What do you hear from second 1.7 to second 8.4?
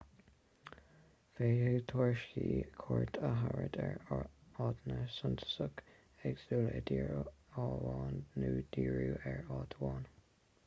turasóirí cuairt a thabhairt ar áiteanna suntasacha éagsúla i dtír amháin